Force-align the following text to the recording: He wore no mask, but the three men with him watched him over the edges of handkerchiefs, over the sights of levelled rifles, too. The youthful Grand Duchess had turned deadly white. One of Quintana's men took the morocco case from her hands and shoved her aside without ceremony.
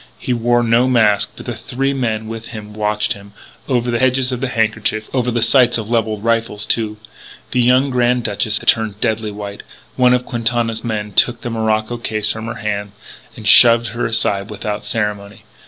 He 0.17 0.33
wore 0.33 0.63
no 0.63 0.87
mask, 0.87 1.33
but 1.35 1.45
the 1.45 1.53
three 1.53 1.93
men 1.93 2.27
with 2.27 2.47
him 2.47 2.73
watched 2.73 3.13
him 3.13 3.33
over 3.69 3.91
the 3.91 4.01
edges 4.01 4.31
of 4.31 4.41
handkerchiefs, 4.41 5.07
over 5.13 5.29
the 5.29 5.43
sights 5.43 5.77
of 5.77 5.91
levelled 5.91 6.23
rifles, 6.23 6.65
too. 6.65 6.97
The 7.51 7.61
youthful 7.61 7.91
Grand 7.91 8.23
Duchess 8.23 8.57
had 8.57 8.67
turned 8.67 8.99
deadly 8.99 9.29
white. 9.29 9.61
One 9.97 10.15
of 10.15 10.25
Quintana's 10.25 10.83
men 10.83 11.11
took 11.11 11.41
the 11.41 11.51
morocco 11.51 11.97
case 11.97 12.31
from 12.31 12.47
her 12.47 12.55
hands 12.55 12.93
and 13.35 13.47
shoved 13.47 13.89
her 13.89 14.07
aside 14.07 14.49
without 14.49 14.83
ceremony. 14.83 15.43